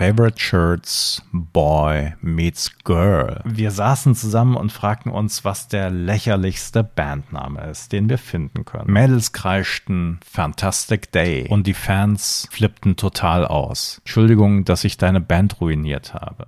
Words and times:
Favorite 0.00 0.40
Shirts 0.40 1.20
Boy 1.30 2.14
Meets 2.22 2.70
Girl. 2.84 3.42
Wir 3.44 3.70
saßen 3.70 4.14
zusammen 4.14 4.56
und 4.56 4.72
fragten 4.72 5.12
uns, 5.12 5.44
was 5.44 5.68
der 5.68 5.90
lächerlichste 5.90 6.82
Bandname 6.82 7.68
ist, 7.70 7.92
den 7.92 8.08
wir 8.08 8.16
finden 8.16 8.64
können. 8.64 8.90
Mädels 8.90 9.32
kreischten 9.34 10.18
Fantastic 10.24 11.12
Day 11.12 11.48
und 11.50 11.66
die 11.66 11.74
Fans 11.74 12.48
flippten 12.50 12.96
total 12.96 13.44
aus. 13.44 13.98
Entschuldigung, 13.98 14.64
dass 14.64 14.84
ich 14.84 14.96
deine 14.96 15.20
Band 15.20 15.60
ruiniert 15.60 16.14
habe. 16.14 16.46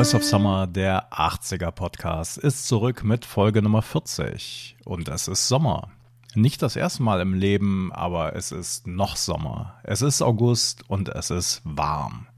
Voice 0.00 0.14
of 0.14 0.24
Summer, 0.24 0.66
der 0.66 1.12
80er 1.12 1.72
Podcast, 1.72 2.38
ist 2.38 2.66
zurück 2.66 3.04
mit 3.04 3.26
Folge 3.26 3.60
Nummer 3.60 3.82
40. 3.82 4.78
Und 4.86 5.10
es 5.10 5.28
ist 5.28 5.46
Sommer. 5.46 5.90
Nicht 6.34 6.62
das 6.62 6.74
erste 6.74 7.02
Mal 7.02 7.20
im 7.20 7.34
Leben, 7.34 7.92
aber 7.92 8.34
es 8.34 8.50
ist 8.50 8.86
noch 8.86 9.16
Sommer. 9.16 9.74
Es 9.82 10.00
ist 10.00 10.22
August 10.22 10.88
und 10.88 11.10
es 11.10 11.28
ist 11.28 11.60
warm. 11.64 12.28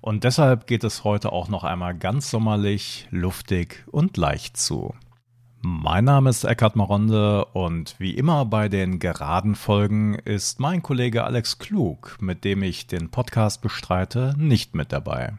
Und 0.00 0.22
deshalb 0.22 0.68
geht 0.68 0.84
es 0.84 1.02
heute 1.02 1.32
auch 1.32 1.48
noch 1.48 1.64
einmal 1.64 1.96
ganz 1.96 2.30
sommerlich, 2.30 3.08
luftig 3.10 3.84
und 3.90 4.16
leicht 4.16 4.56
zu. 4.56 4.94
Mein 5.62 6.04
Name 6.04 6.30
ist 6.30 6.44
Eckhard 6.44 6.76
Maronde 6.76 7.44
und 7.46 7.96
wie 7.98 8.14
immer 8.14 8.44
bei 8.44 8.68
den 8.68 9.00
geraden 9.00 9.56
Folgen 9.56 10.14
ist 10.14 10.60
mein 10.60 10.80
Kollege 10.80 11.24
Alex 11.24 11.58
Klug, 11.58 12.18
mit 12.20 12.44
dem 12.44 12.62
ich 12.62 12.86
den 12.86 13.10
Podcast 13.10 13.62
bestreite, 13.62 14.32
nicht 14.38 14.76
mit 14.76 14.92
dabei. 14.92 15.38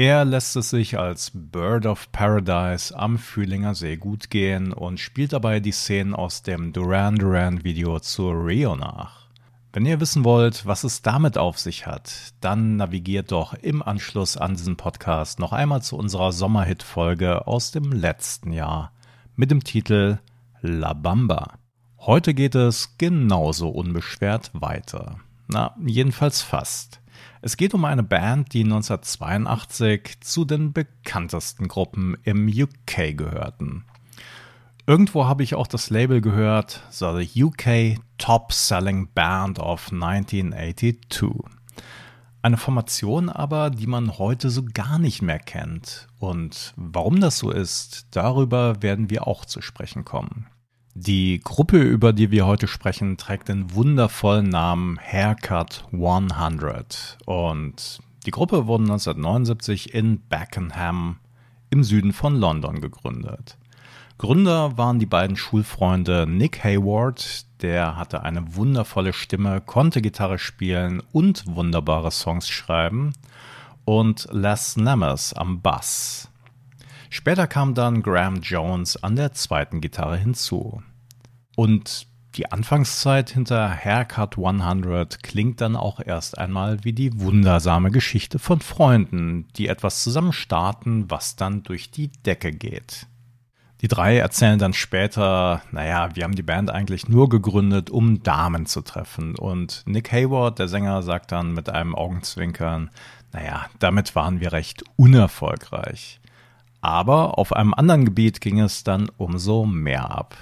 Er 0.00 0.24
lässt 0.24 0.56
es 0.56 0.70
sich 0.70 0.98
als 0.98 1.30
Bird 1.34 1.84
of 1.84 2.10
Paradise 2.10 2.98
am 2.98 3.18
Fühlinger 3.18 3.74
See 3.74 3.98
gut 3.98 4.30
gehen 4.30 4.72
und 4.72 4.98
spielt 4.98 5.34
dabei 5.34 5.60
die 5.60 5.72
Szenen 5.72 6.14
aus 6.14 6.42
dem 6.42 6.72
Duran 6.72 7.16
Duran 7.16 7.64
Video 7.64 8.00
zu 8.00 8.30
Rio 8.30 8.76
nach. 8.76 9.26
Wenn 9.74 9.84
ihr 9.84 10.00
wissen 10.00 10.24
wollt, 10.24 10.64
was 10.64 10.84
es 10.84 11.02
damit 11.02 11.36
auf 11.36 11.58
sich 11.58 11.86
hat, 11.86 12.32
dann 12.40 12.76
navigiert 12.76 13.30
doch 13.30 13.52
im 13.52 13.82
Anschluss 13.82 14.38
an 14.38 14.54
diesen 14.54 14.78
Podcast 14.78 15.38
noch 15.38 15.52
einmal 15.52 15.82
zu 15.82 15.98
unserer 15.98 16.32
Sommerhit-Folge 16.32 17.46
aus 17.46 17.70
dem 17.70 17.92
letzten 17.92 18.54
Jahr 18.54 18.92
mit 19.36 19.50
dem 19.50 19.62
Titel 19.62 20.18
La 20.62 20.94
Bamba. 20.94 21.58
Heute 21.98 22.32
geht 22.32 22.54
es 22.54 22.96
genauso 22.96 23.68
unbeschwert 23.68 24.50
weiter. 24.54 25.16
Na, 25.46 25.76
jedenfalls 25.84 26.40
fast. 26.40 27.02
Es 27.42 27.56
geht 27.56 27.74
um 27.74 27.84
eine 27.84 28.02
Band, 28.02 28.52
die 28.52 28.64
1982 28.64 30.20
zu 30.20 30.44
den 30.44 30.72
bekanntesten 30.72 31.68
Gruppen 31.68 32.16
im 32.24 32.48
UK 32.48 33.16
gehörten. 33.16 33.84
Irgendwo 34.86 35.26
habe 35.26 35.42
ich 35.42 35.54
auch 35.54 35.66
das 35.66 35.90
Label 35.90 36.20
gehört, 36.20 36.82
The 36.90 37.44
UK 37.44 38.00
Top 38.18 38.52
Selling 38.52 39.08
Band 39.14 39.58
of 39.58 39.92
1982. 39.92 41.30
Eine 42.42 42.56
Formation 42.56 43.28
aber, 43.28 43.70
die 43.70 43.86
man 43.86 44.18
heute 44.18 44.48
so 44.50 44.64
gar 44.64 44.98
nicht 44.98 45.20
mehr 45.20 45.38
kennt. 45.38 46.08
Und 46.18 46.72
warum 46.76 47.20
das 47.20 47.38
so 47.38 47.50
ist, 47.50 48.08
darüber 48.12 48.82
werden 48.82 49.10
wir 49.10 49.26
auch 49.26 49.44
zu 49.44 49.60
sprechen 49.60 50.04
kommen. 50.04 50.46
Die 50.94 51.40
Gruppe, 51.42 51.78
über 51.78 52.12
die 52.12 52.30
wir 52.30 52.46
heute 52.46 52.66
sprechen, 52.66 53.16
trägt 53.16 53.48
den 53.48 53.74
wundervollen 53.74 54.48
Namen 54.48 54.98
Haircut 55.00 55.84
100 55.92 57.18
und 57.26 58.00
die 58.26 58.32
Gruppe 58.32 58.66
wurde 58.66 58.84
1979 58.84 59.94
in 59.94 60.20
Beckenham 60.20 61.18
im 61.70 61.84
Süden 61.84 62.12
von 62.12 62.34
London 62.34 62.80
gegründet. 62.80 63.56
Gründer 64.18 64.76
waren 64.76 64.98
die 64.98 65.06
beiden 65.06 65.36
Schulfreunde 65.36 66.26
Nick 66.28 66.62
Hayward, 66.64 67.46
der 67.62 67.96
hatte 67.96 68.22
eine 68.22 68.56
wundervolle 68.56 69.12
Stimme, 69.12 69.62
konnte 69.62 70.02
Gitarre 70.02 70.38
spielen 70.38 71.02
und 71.12 71.44
wunderbare 71.46 72.10
Songs 72.10 72.48
schreiben, 72.48 73.12
und 73.86 74.28
Les 74.30 74.76
Nemeth 74.76 75.32
am 75.36 75.62
Bass. 75.62 76.29
Später 77.12 77.48
kam 77.48 77.74
dann 77.74 78.02
Graham 78.02 78.40
Jones 78.40 79.02
an 79.02 79.16
der 79.16 79.32
zweiten 79.32 79.80
Gitarre 79.80 80.16
hinzu. 80.16 80.80
Und 81.56 82.06
die 82.36 82.52
Anfangszeit 82.52 83.30
hinter 83.30 83.68
Haircut 83.68 84.38
100 84.38 85.20
klingt 85.24 85.60
dann 85.60 85.74
auch 85.74 85.98
erst 85.98 86.38
einmal 86.38 86.84
wie 86.84 86.92
die 86.92 87.20
wundersame 87.20 87.90
Geschichte 87.90 88.38
von 88.38 88.60
Freunden, 88.60 89.48
die 89.56 89.66
etwas 89.66 90.04
zusammen 90.04 90.32
starten, 90.32 91.10
was 91.10 91.34
dann 91.34 91.64
durch 91.64 91.90
die 91.90 92.12
Decke 92.24 92.52
geht. 92.52 93.08
Die 93.80 93.88
drei 93.88 94.18
erzählen 94.18 94.60
dann 94.60 94.72
später, 94.72 95.62
naja, 95.72 96.10
wir 96.14 96.22
haben 96.22 96.36
die 96.36 96.42
Band 96.42 96.70
eigentlich 96.70 97.08
nur 97.08 97.28
gegründet, 97.28 97.90
um 97.90 98.22
Damen 98.22 98.66
zu 98.66 98.82
treffen. 98.82 99.34
Und 99.36 99.82
Nick 99.86 100.12
Hayward, 100.12 100.60
der 100.60 100.68
Sänger, 100.68 101.02
sagt 101.02 101.32
dann 101.32 101.54
mit 101.54 101.68
einem 101.68 101.96
Augenzwinkern, 101.96 102.90
naja, 103.32 103.66
damit 103.80 104.14
waren 104.14 104.38
wir 104.38 104.52
recht 104.52 104.84
unerfolgreich. 104.96 106.19
Aber 106.80 107.38
auf 107.38 107.52
einem 107.52 107.74
anderen 107.74 108.04
Gebiet 108.04 108.40
ging 108.40 108.60
es 108.60 108.84
dann 108.84 109.10
umso 109.16 109.66
mehr 109.66 110.10
ab. 110.10 110.36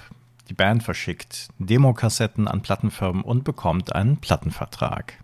Die 0.49 0.53
Band 0.53 0.83
verschickt 0.83 1.49
Demokassetten 1.59 2.47
an 2.47 2.61
Plattenfirmen 2.61 3.23
und 3.23 3.43
bekommt 3.43 3.93
einen 3.93 4.17
Plattenvertrag. 4.17 5.23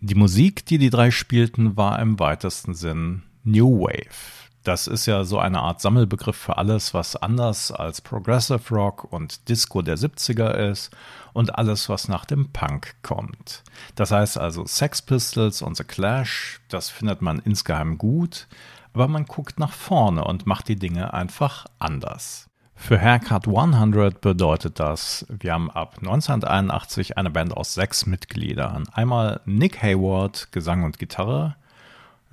Die 0.00 0.14
Musik, 0.14 0.64
die 0.66 0.78
die 0.78 0.90
drei 0.90 1.10
spielten, 1.10 1.76
war 1.76 1.98
im 2.00 2.18
weitesten 2.18 2.74
Sinn 2.74 3.22
New 3.44 3.80
Wave. 3.80 4.42
Das 4.64 4.86
ist 4.86 5.06
ja 5.06 5.24
so 5.24 5.38
eine 5.38 5.60
Art 5.60 5.80
Sammelbegriff 5.80 6.36
für 6.36 6.56
alles, 6.56 6.94
was 6.94 7.16
anders 7.16 7.72
als 7.72 8.00
Progressive 8.00 8.62
Rock 8.70 9.12
und 9.12 9.48
Disco 9.48 9.82
der 9.82 9.98
70er 9.98 10.70
ist 10.70 10.90
und 11.32 11.56
alles, 11.56 11.88
was 11.88 12.06
nach 12.06 12.24
dem 12.24 12.50
Punk 12.52 12.94
kommt. 13.02 13.64
Das 13.96 14.12
heißt 14.12 14.38
also 14.38 14.64
Sex 14.64 15.02
Pistols 15.02 15.62
und 15.62 15.76
The 15.76 15.84
Clash, 15.84 16.60
das 16.68 16.90
findet 16.90 17.22
man 17.22 17.40
insgeheim 17.40 17.98
gut, 17.98 18.46
aber 18.92 19.08
man 19.08 19.24
guckt 19.24 19.58
nach 19.58 19.72
vorne 19.72 20.24
und 20.24 20.46
macht 20.46 20.68
die 20.68 20.76
Dinge 20.76 21.14
einfach 21.14 21.66
anders. 21.78 22.48
Für 22.74 23.00
Haircut 23.00 23.46
100 23.46 24.20
bedeutet 24.20 24.80
das, 24.80 25.24
wir 25.28 25.52
haben 25.52 25.70
ab 25.70 25.98
1981 25.98 27.16
eine 27.16 27.30
Band 27.30 27.56
aus 27.56 27.74
sechs 27.74 28.06
Mitgliedern. 28.06 28.88
Einmal 28.92 29.40
Nick 29.44 29.82
Hayward, 29.82 30.50
Gesang 30.50 30.82
und 30.82 30.98
Gitarre, 30.98 31.54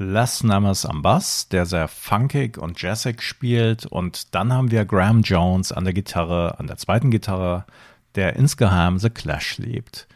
Les 0.01 0.43
Nemeth 0.43 0.85
am 0.85 1.01
Bass, 1.01 1.49
der 1.49 1.65
sehr 1.65 1.87
funkig 1.87 2.57
und 2.57 2.81
jazzig 2.81 3.21
spielt, 3.21 3.85
und 3.85 4.33
dann 4.33 4.53
haben 4.53 4.71
wir 4.71 4.85
Graham 4.85 5.21
Jones 5.21 5.71
an 5.71 5.83
der 5.83 5.93
Gitarre, 5.93 6.57
an 6.57 6.67
der 6.67 6.77
zweiten 6.77 7.11
Gitarre, 7.11 7.65
der 8.15 8.37
insgeheim 8.37 8.97
The 8.97 9.09
Clash 9.09 9.57
liebt. 9.57 10.07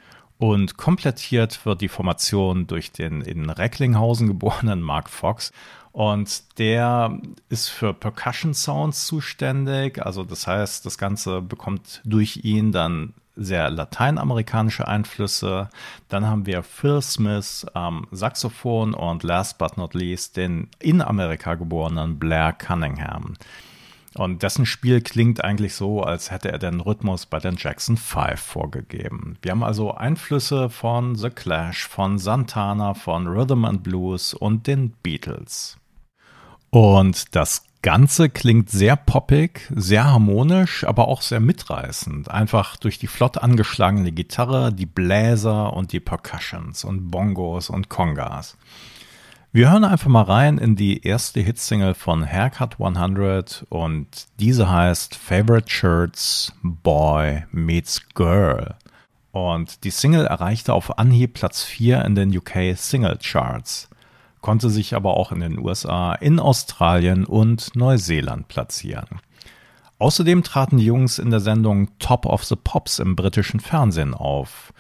Und 0.44 0.76
komplettiert 0.76 1.66
wird 1.66 1.80
die 1.80 1.88
Formation 1.88 2.68
durch 2.68 2.92
den 2.92 3.22
in 3.22 3.50
Recklinghausen 3.50 4.28
geborenen 4.28 4.82
Mark 4.82 5.10
Fox 5.10 5.54
und 5.94 6.60
der 6.60 7.18
ist 7.48 7.70
für 7.70 7.94
Percussion 7.94 8.54
Sounds 8.54 9.08
zuständig. 9.08 10.06
Also 10.06 10.26
das 10.26 10.46
heißt, 10.46 10.86
das 10.86 10.98
Ganze 10.98 11.42
bekommt 11.42 12.02
durch 12.04 12.42
ihn 12.44 12.74
dann 12.74 13.14
sehr 13.38 13.70
lateinamerikanische 13.70 14.86
Einflüsse. 14.86 15.70
Dann 16.10 16.28
haben 16.28 16.46
wir 16.46 16.62
Phil 16.62 17.02
Smith 17.02 17.66
am 17.74 18.06
Saxophon 18.12 18.94
und 18.94 19.24
last 19.24 19.58
but 19.58 19.78
not 19.78 19.94
least 19.94 20.36
den 20.36 20.68
in 20.80 21.02
Amerika 21.02 21.56
geborenen 21.56 22.20
Blair 22.20 22.52
Cunningham. 22.52 23.36
Und 24.16 24.44
dessen 24.44 24.66
Spiel 24.66 25.02
klingt 25.02 25.44
eigentlich 25.44 25.74
so, 25.74 26.04
als 26.04 26.30
hätte 26.30 26.52
er 26.52 26.60
den 26.60 26.80
Rhythmus 26.80 27.26
bei 27.26 27.40
den 27.40 27.56
Jackson 27.58 27.98
5 27.98 28.40
vorgegeben. 28.40 29.38
Wir 29.42 29.52
haben 29.52 29.64
also 29.64 29.94
Einflüsse 29.94 30.70
von 30.70 31.16
The 31.16 31.30
Clash, 31.30 31.88
von 31.88 32.20
Santana, 32.20 32.94
von 32.94 33.28
Rhythm 33.28 33.66
and 33.66 33.84
Blues 33.84 34.34
und 34.34 34.68
den 34.68 34.92
Beatles. 35.02 35.78
Und 36.70 37.36
das 37.36 37.66
Ganze 37.82 38.30
klingt 38.30 38.70
sehr 38.70 38.96
poppig, 38.96 39.70
sehr 39.76 40.06
harmonisch, 40.06 40.86
aber 40.86 41.08
auch 41.08 41.22
sehr 41.22 41.42
mitreißend. 41.42 42.32
Einfach 42.32 42.78
durch 42.78 42.98
die 42.98 43.08
flott 43.08 43.38
angeschlagene 43.38 44.12
Gitarre, 44.12 44.72
die 44.72 44.86
Bläser 44.86 45.74
und 45.74 45.92
die 45.92 46.00
Percussions 46.00 46.86
und 46.86 47.10
Bongos 47.12 47.70
und 47.70 47.90
Congas. 47.90 48.58
Wir 49.56 49.70
hören 49.70 49.84
einfach 49.84 50.08
mal 50.08 50.24
rein 50.24 50.58
in 50.58 50.76
die 50.76 51.06
erste 51.06 51.40
Hitsingle 51.40 51.94
von 51.94 52.26
Haircut 52.26 52.80
100 52.80 53.68
und 53.70 54.08
diese 54.40 54.68
heißt 54.68 55.14
Favorite 55.14 55.70
Shirts 55.70 56.54
Boy 56.64 57.44
Meets 57.52 58.02
Girl. 58.16 58.74
Und 59.32 59.84
die 59.84 59.92
Single 59.92 60.26
erreichte 60.26 60.74
auf 60.74 60.98
Anhieb 60.98 61.36
Platz 61.36 61.64
4 61.64 62.04
in 62.04 62.16
den 62.16 62.36
UK 62.36 62.76
Single 62.76 63.20
Charts 63.22 63.90
konnte 64.42 64.72
sich 64.72 64.96
aber 64.96 65.18
auch 65.18 65.32
in 65.32 65.40
den 65.40 65.60
USA, 65.60 66.16
in 66.16 66.40
Australien 66.40 67.24
und 67.24 67.76
Neuseeland 67.76 68.48
platzieren. 68.48 69.22
Außerdem 70.00 70.42
traten 70.42 70.78
die 70.80 70.86
Jungs 70.86 71.20
in 71.20 71.30
der 71.30 71.40
Sendung 71.40 71.90
Top 72.00 72.26
of 72.26 72.44
the 72.44 72.56
Pops 72.56 72.98
im 72.98 73.16
britischen 73.16 73.60
Fernsehen 73.60 74.16
auf. 74.16 74.74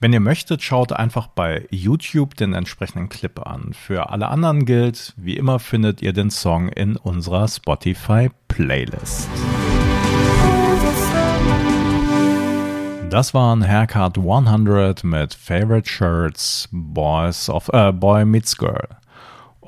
Wenn 0.00 0.12
ihr 0.12 0.20
möchtet, 0.20 0.62
schaut 0.62 0.92
einfach 0.92 1.26
bei 1.26 1.66
YouTube 1.70 2.36
den 2.36 2.54
entsprechenden 2.54 3.08
Clip 3.08 3.44
an. 3.44 3.72
Für 3.72 4.10
alle 4.10 4.28
anderen 4.28 4.64
gilt, 4.64 5.12
wie 5.16 5.36
immer 5.36 5.58
findet 5.58 6.02
ihr 6.02 6.12
den 6.12 6.30
Song 6.30 6.68
in 6.68 6.94
unserer 6.94 7.48
Spotify 7.48 8.30
Playlist. 8.46 9.28
Das 13.10 13.34
waren 13.34 13.66
Haircut 13.66 14.18
100 14.18 15.02
mit 15.02 15.34
Favorite 15.34 15.88
Shirts, 15.88 16.68
Boys 16.70 17.50
of, 17.50 17.68
äh, 17.72 17.90
Boy 17.90 18.24
Meets 18.24 18.56
Girl. 18.56 18.86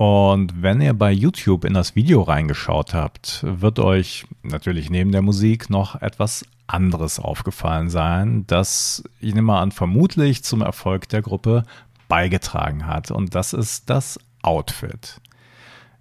Und 0.00 0.62
wenn 0.62 0.80
ihr 0.80 0.94
bei 0.94 1.12
YouTube 1.12 1.66
in 1.66 1.74
das 1.74 1.94
Video 1.94 2.22
reingeschaut 2.22 2.94
habt, 2.94 3.44
wird 3.46 3.78
euch 3.78 4.24
natürlich 4.42 4.88
neben 4.88 5.12
der 5.12 5.20
Musik 5.20 5.68
noch 5.68 6.00
etwas 6.00 6.46
anderes 6.66 7.18
aufgefallen 7.20 7.90
sein, 7.90 8.46
das, 8.46 9.04
ich 9.20 9.34
nehme 9.34 9.52
an, 9.58 9.72
vermutlich 9.72 10.42
zum 10.42 10.62
Erfolg 10.62 11.10
der 11.10 11.20
Gruppe 11.20 11.64
beigetragen 12.08 12.86
hat. 12.86 13.10
Und 13.10 13.34
das 13.34 13.52
ist 13.52 13.90
das 13.90 14.18
Outfit. 14.40 15.20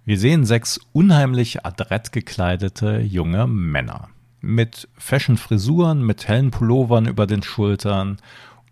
Wir 0.06 0.18
sehen 0.18 0.46
sechs 0.46 0.80
unheimlich 0.94 1.66
adrett 1.66 2.10
gekleidete 2.10 3.00
junge 3.00 3.46
Männer 3.46 4.08
mit 4.40 4.88
Fashion-Frisuren, 4.96 6.06
mit 6.06 6.26
hellen 6.26 6.50
Pullovern 6.50 7.06
über 7.06 7.26
den 7.26 7.42
Schultern 7.42 8.16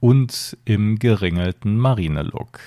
und 0.00 0.56
im 0.64 0.98
geringelten 0.98 1.76
Marine-Look. 1.76 2.60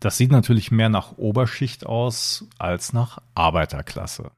Das 0.00 0.16
sieht 0.16 0.32
natürlich 0.32 0.70
mehr 0.70 0.88
nach 0.88 1.12
Oberschicht 1.18 1.84
aus 1.84 2.46
als 2.58 2.92
nach 2.94 3.18
Arbeiterklasse. 3.34 4.30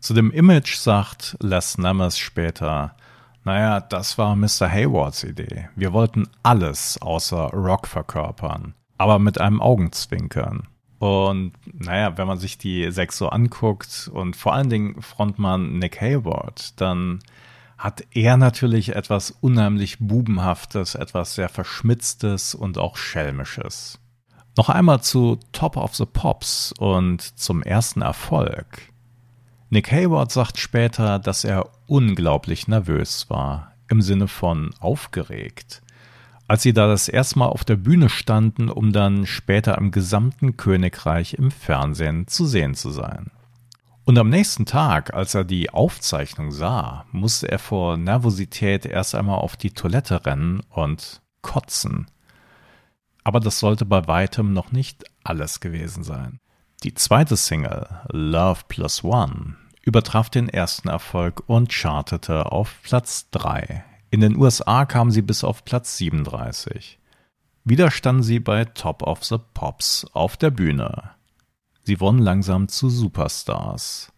Zu 0.00 0.14
dem 0.14 0.30
Image 0.32 0.76
sagt 0.76 1.36
Les 1.40 1.78
Nammers 1.78 2.18
später, 2.18 2.96
naja, 3.44 3.80
das 3.80 4.18
war 4.18 4.34
Mr. 4.34 4.68
Haywards 4.68 5.22
Idee. 5.22 5.68
Wir 5.76 5.92
wollten 5.92 6.28
alles 6.42 7.00
außer 7.00 7.50
Rock 7.52 7.86
verkörpern, 7.86 8.74
aber 8.98 9.20
mit 9.20 9.40
einem 9.40 9.62
Augenzwinkern. 9.62 10.66
Und 10.98 11.52
naja, 11.72 12.18
wenn 12.18 12.26
man 12.26 12.38
sich 12.38 12.58
die 12.58 12.90
sechs 12.90 13.18
so 13.18 13.28
anguckt 13.28 14.10
und 14.12 14.34
vor 14.34 14.54
allen 14.54 14.70
Dingen 14.70 15.00
Frontmann 15.00 15.78
Nick 15.78 16.00
Hayward, 16.00 16.80
dann 16.80 17.20
hat 17.78 18.04
er 18.12 18.36
natürlich 18.36 18.96
etwas 18.96 19.30
unheimlich 19.30 19.98
Bubenhaftes, 20.00 20.96
etwas 20.96 21.36
sehr 21.36 21.48
Verschmitztes 21.48 22.54
und 22.54 22.78
auch 22.78 22.96
Schelmisches. 22.96 24.00
Noch 24.56 24.68
einmal 24.68 25.02
zu 25.02 25.38
Top 25.52 25.76
of 25.76 25.94
the 25.94 26.06
Pops 26.06 26.72
und 26.78 27.20
zum 27.38 27.62
ersten 27.62 28.02
Erfolg. 28.02 28.92
Nick 29.68 29.90
Hayward 29.92 30.32
sagt 30.32 30.58
später, 30.58 31.18
dass 31.18 31.44
er 31.44 31.68
unglaublich 31.86 32.68
nervös 32.68 33.28
war, 33.28 33.72
im 33.88 34.00
Sinne 34.00 34.28
von 34.28 34.74
aufgeregt 34.80 35.82
als 36.48 36.62
sie 36.62 36.72
da 36.72 36.86
das 36.86 37.08
erste 37.08 37.38
Mal 37.38 37.46
auf 37.46 37.64
der 37.64 37.76
Bühne 37.76 38.08
standen, 38.08 38.68
um 38.68 38.92
dann 38.92 39.26
später 39.26 39.76
im 39.78 39.90
gesamten 39.90 40.56
Königreich 40.56 41.34
im 41.34 41.50
Fernsehen 41.50 42.28
zu 42.28 42.46
sehen 42.46 42.74
zu 42.74 42.90
sein. 42.90 43.30
Und 44.04 44.18
am 44.18 44.28
nächsten 44.28 44.66
Tag, 44.66 45.14
als 45.14 45.34
er 45.34 45.42
die 45.42 45.70
Aufzeichnung 45.70 46.52
sah, 46.52 47.06
musste 47.10 47.50
er 47.50 47.58
vor 47.58 47.96
Nervosität 47.96 48.86
erst 48.86 49.16
einmal 49.16 49.38
auf 49.38 49.56
die 49.56 49.72
Toilette 49.72 50.24
rennen 50.24 50.60
und 50.70 51.20
kotzen. 51.42 52.06
Aber 53.26 53.40
das 53.40 53.58
sollte 53.58 53.84
bei 53.84 54.06
weitem 54.06 54.52
noch 54.52 54.72
nicht 54.72 55.04
alles 55.24 55.60
gewesen 55.60 56.04
sein. 56.04 56.38
Die 56.82 56.94
zweite 56.94 57.36
Single, 57.36 57.88
Love 58.08 58.60
Plus 58.68 59.02
One, 59.02 59.56
übertraf 59.82 60.30
den 60.30 60.48
ersten 60.48 60.88
Erfolg 60.88 61.42
und 61.46 61.72
chartete 61.72 62.52
auf 62.52 62.82
Platz 62.82 63.28
3 63.30 63.84
in 64.16 64.20
den 64.20 64.36
USA 64.36 64.86
kam 64.86 65.10
sie 65.10 65.22
bis 65.22 65.42
auf 65.44 65.64
Platz 65.64 65.96
37. 65.98 66.98
Wieder 67.64 67.90
standen 67.90 68.22
sie 68.22 68.38
bei 68.38 68.64
Top 68.64 69.02
of 69.02 69.24
the 69.24 69.36
Pops 69.52 70.06
auf 70.12 70.36
der 70.36 70.50
Bühne. 70.50 71.10
Sie 71.82 72.00
wurden 72.00 72.20
langsam 72.20 72.68
zu 72.68 72.88
Superstars. 72.88 74.12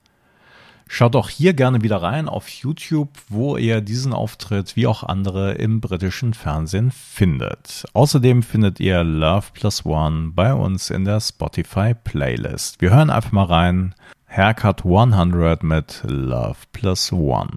Schaut 0.91 1.15
auch 1.17 1.29
hier 1.29 1.53
gerne 1.53 1.83
wieder 1.83 2.03
rein 2.03 2.31
auf 2.31 2.49
YouTube, 2.49 3.11
wo 3.29 3.59
ihr 3.59 3.83
diesen 3.83 4.15
Auftritt 4.15 4.75
wie 4.75 4.87
auch 4.87 5.03
andere 5.03 5.53
im 5.53 5.83
britischen 5.83 6.33
Fernsehen 6.33 6.91
findet. 6.91 7.85
Außerdem 7.93 8.43
findet 8.43 8.81
ihr 8.81 9.05
Love 9.05 9.49
Plus 9.53 9.85
One 9.85 10.33
bei 10.35 10.55
uns 10.55 10.89
in 10.89 11.05
der 11.05 11.21
Spotify 11.21 11.93
Playlist. 11.93 12.81
Wir 12.81 12.91
hören 12.91 13.11
einfach 13.11 13.33
mal 13.33 13.45
rein. 13.45 13.95
Haircut 14.29 14.87
100 14.87 15.63
mit 15.63 16.03
Love 16.07 16.57
Plus 16.73 17.13
One. 17.13 17.51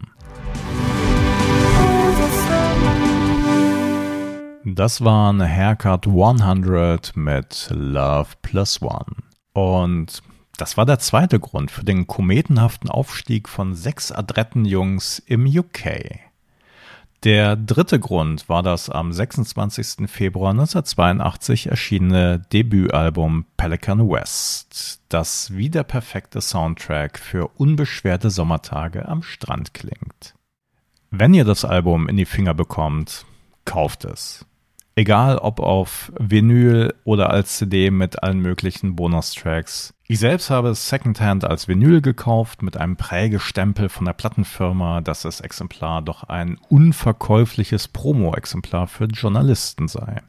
Das 4.65 5.03
war 5.03 5.29
eine 5.29 5.47
Haircut 5.47 6.05
100 6.05 7.15
mit 7.15 7.69
Love 7.71 8.29
Plus 8.41 8.81
One. 8.81 9.15
Und 9.53 10.21
das 10.61 10.77
war 10.77 10.85
der 10.85 10.99
zweite 10.99 11.39
Grund 11.39 11.71
für 11.71 11.83
den 11.83 12.05
kometenhaften 12.05 12.87
Aufstieg 12.87 13.49
von 13.49 13.73
sechs 13.73 14.11
adretten 14.11 14.63
Jungs 14.63 15.17
im 15.17 15.47
UK. 15.47 16.19
Der 17.23 17.55
dritte 17.55 17.99
Grund 17.99 18.47
war 18.47 18.61
das 18.61 18.87
am 18.87 19.11
26. 19.11 20.07
Februar 20.07 20.51
1982 20.51 21.67
erschienene 21.67 22.45
Debütalbum 22.53 23.45
Pelican 23.57 24.07
West, 24.07 25.01
das 25.09 25.51
wie 25.55 25.71
der 25.71 25.83
perfekte 25.83 26.41
Soundtrack 26.41 27.17
für 27.17 27.47
unbeschwerte 27.57 28.29
Sommertage 28.29 29.07
am 29.07 29.23
Strand 29.23 29.73
klingt. 29.73 30.35
Wenn 31.09 31.33
ihr 31.33 31.45
das 31.45 31.65
Album 31.65 32.07
in 32.07 32.17
die 32.17 32.25
Finger 32.25 32.53
bekommt, 32.53 33.25
kauft 33.65 34.05
es. 34.05 34.45
Egal 34.95 35.37
ob 35.37 35.59
auf 35.59 36.11
Vinyl 36.19 36.93
oder 37.05 37.29
als 37.29 37.57
CD 37.57 37.91
mit 37.91 38.23
allen 38.23 38.39
möglichen 38.39 38.95
Bonustracks. 38.95 39.93
Ich 40.07 40.19
selbst 40.19 40.49
habe 40.49 40.69
es 40.69 40.89
Secondhand 40.89 41.45
als 41.45 41.69
Vinyl 41.69 42.01
gekauft 42.01 42.61
mit 42.61 42.75
einem 42.75 42.97
Prägestempel 42.97 43.87
von 43.87 44.05
der 44.05 44.13
Plattenfirma, 44.13 44.99
dass 44.99 45.21
das 45.21 45.39
Exemplar 45.39 46.01
doch 46.01 46.23
ein 46.23 46.57
unverkäufliches 46.67 47.87
Promo-Exemplar 47.87 48.87
für 48.87 49.05
Journalisten 49.05 49.87
sei. 49.87 50.21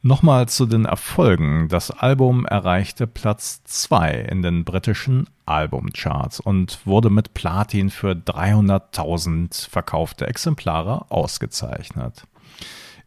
Nochmal 0.00 0.48
zu 0.48 0.66
den 0.66 0.84
Erfolgen. 0.84 1.68
Das 1.68 1.90
Album 1.90 2.46
erreichte 2.46 3.06
Platz 3.06 3.62
2 3.64 4.12
in 4.30 4.40
den 4.40 4.64
britischen 4.64 5.28
Albumcharts 5.44 6.40
und 6.40 6.86
wurde 6.86 7.10
mit 7.10 7.34
Platin 7.34 7.90
für 7.90 8.12
300.000 8.12 9.68
verkaufte 9.68 10.26
Exemplare 10.26 11.10
ausgezeichnet. 11.10 12.22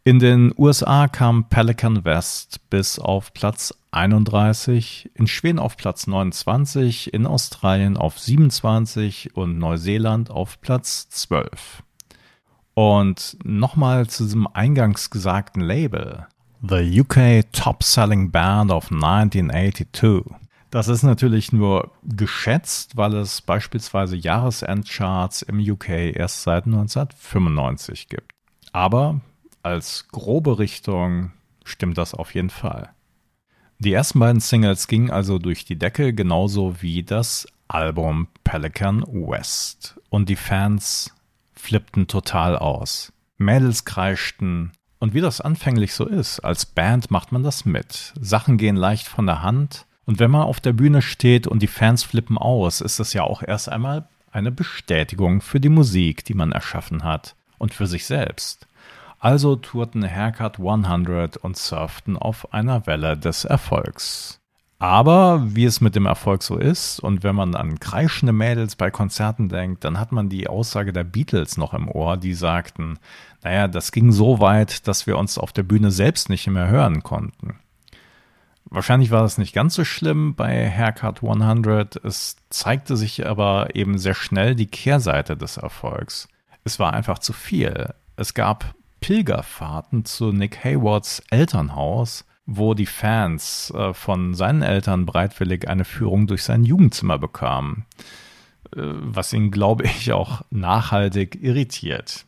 In 0.09 0.17
den 0.17 0.51
USA 0.57 1.07
kam 1.07 1.50
Pelican 1.50 2.03
West 2.03 2.67
bis 2.71 2.97
auf 2.97 3.31
Platz 3.31 3.75
31, 3.91 5.11
in 5.13 5.27
Schweden 5.27 5.59
auf 5.59 5.77
Platz 5.77 6.07
29, 6.07 7.13
in 7.13 7.28
Australien 7.28 7.95
auf 7.95 8.18
27 8.18 9.35
und 9.35 9.59
Neuseeland 9.59 10.31
auf 10.31 10.61
Platz 10.61 11.09
12. 11.09 11.83
Und 12.73 13.37
nochmal 13.44 14.07
zu 14.07 14.23
diesem 14.23 14.47
eingangs 14.47 15.11
gesagten 15.11 15.61
Label. 15.61 16.25
The 16.68 17.01
UK 17.01 17.44
Top 17.51 17.83
Selling 17.83 18.31
Band 18.31 18.71
of 18.71 18.92
1982. 18.92 20.23
Das 20.71 20.87
ist 20.87 21.04
natürlich 21.04 21.54
nur 21.54 21.92
geschätzt, 22.01 22.97
weil 22.97 23.13
es 23.13 23.44
beispielsweise 23.44 24.16
Jahresendcharts 24.16 25.44
im 25.44 25.59
UK 25.59 25.89
erst 26.16 26.42
seit 26.42 26.66
1995 26.66 28.09
gibt. 28.09 28.31
Aber 28.71 29.21
als 29.63 30.07
grobe 30.09 30.59
Richtung 30.59 31.31
stimmt 31.63 31.97
das 31.97 32.13
auf 32.13 32.33
jeden 32.33 32.49
Fall. 32.49 32.89
Die 33.80 33.94
ersten 33.94 34.19
beiden 34.19 34.42
Singles 34.42 34.87
gingen 34.87 35.09
also 35.09 35.39
durch 35.39 35.63
die 35.63 35.78
Decke, 35.78 36.13
genauso 36.13 36.81
wie 36.81 37.04
das 37.04 37.47
Album 37.69 38.28
Pelican 38.44 39.04
West. 39.04 39.99
Und 40.09 40.28
die 40.28 40.35
Fans 40.35 41.16
flippten 41.54 42.07
total 42.07 42.57
aus. 42.57 43.13
Mädels 43.37 43.85
kreischten. 43.85 44.71
Und 44.99 45.13
wie 45.13 45.21
das 45.21 45.39
anfänglich 45.39 45.94
so 45.94 46.06
ist, 46.06 46.42
als 46.42 46.66
Band 46.66 47.09
macht 47.09 47.31
man 47.31 47.44
das 47.44 47.63
mit. 47.63 48.13
Sachen 48.19 48.57
gehen 48.57 48.75
leicht 48.75 49.07
von 49.07 49.25
der 49.25 49.42
Hand. 49.42 49.85
Und 50.06 50.19
wenn 50.19 50.31
man 50.31 50.42
auf 50.42 50.59
der 50.59 50.73
Bühne 50.73 51.01
steht 51.01 51.47
und 51.47 51.61
die 51.61 51.68
Fans 51.68 52.04
flippen 52.04 52.37
aus, 52.37 52.81
ist 52.81 52.99
das 52.99 53.13
ja 53.13 53.23
auch 53.23 53.44
erst 53.44 53.69
einmal 53.69 54.09
eine 54.31 54.51
Bestätigung 54.51 55.42
für 55.42 55.59
die 55.59 55.69
Musik, 55.69 56.25
die 56.25 56.33
man 56.33 56.51
erschaffen 56.51 57.04
hat 57.04 57.35
und 57.57 57.73
für 57.73 57.87
sich 57.87 58.06
selbst. 58.06 58.68
Also 59.19 59.57
tourten 59.57 60.09
Haircut 60.09 60.59
100 60.59 61.35
und 61.38 61.57
surften 61.57 62.18
auf 62.18 62.54
einer 62.54 62.88
Welle 62.88 63.18
des 63.18 63.44
Erfolgs. 63.44 64.40
Aber 64.81 65.44
wie 65.44 65.66
es 65.66 65.81
mit 65.81 65.95
dem 65.95 66.06
Erfolg 66.06 66.42
so 66.42 66.56
ist, 66.57 67.02
und 67.02 67.21
wenn 67.21 67.35
man 67.35 67.54
an 67.54 67.81
kreischende 67.81 68.31
Mädels 68.31 68.78
bei 68.78 68.90
Konzerten 68.90 69.49
denkt, 69.49 69.83
dann 69.83 69.99
hat 69.99 70.14
man 70.14 70.30
die 70.30 70.47
Aussage 70.47 70.94
der 70.94 71.04
Beatles 71.04 71.57
noch 71.57 71.73
im 71.73 71.90
Ohr, 71.90 72.16
die 72.16 72.33
sagten, 72.33 72.97
naja, 73.44 73.68
das 73.68 73.92
ging 73.92 74.14
so 74.14 74.40
weit, 74.40 74.88
dass 74.88 75.06
wir 75.06 75.18
uns 75.18 75.38
auf 75.38 75.52
der 75.52 75.64
Bühne 75.64 75.92
selbst 75.92 76.30
nicht 76.30 76.47
mehr 76.47 76.69
hören 76.69 77.04
konnten. 77.04 77.59
Wahrscheinlich 78.71 79.11
war 79.11 79.23
das 79.23 79.38
nicht 79.38 79.54
ganz 79.54 79.76
so 79.76 79.83
schlimm 79.83 80.35
bei 80.35 80.71
Haircut 80.71 81.23
100, 81.23 81.97
es 81.97 82.38
zeigte 82.49 82.95
sich 82.95 83.28
aber 83.28 83.76
eben 83.76 83.97
sehr 83.97 84.14
schnell 84.14 84.56
die 84.56 84.68
Kehrseite 84.68 85.35
des 85.35 85.57
Erfolgs. 85.57 86.30
Es 86.64 86.80
war 86.80 86.94
einfach 86.94 87.19
zu 87.19 87.33
viel. 87.33 87.94
Es 88.16 88.33
gab 88.33 88.76
Pilgerfahrten 88.99 90.06
zu 90.06 90.31
Nick 90.31 90.63
Haywards 90.63 91.21
Elternhaus, 91.29 92.25
wo 92.45 92.73
die 92.73 92.85
Fans 92.85 93.71
äh, 93.75 93.94
von 93.94 94.33
seinen 94.33 94.61
Eltern 94.61 95.06
bereitwillig 95.06 95.68
eine 95.68 95.85
Führung 95.85 96.27
durch 96.27 96.44
sein 96.44 96.63
Jugendzimmer 96.63 97.18
bekamen, 97.19 97.85
äh, 98.75 98.81
was 98.81 99.33
ihn, 99.33 99.51
glaube 99.51 99.83
ich, 99.85 100.11
auch 100.13 100.41
nachhaltig 100.49 101.41
irritiert. 101.41 102.25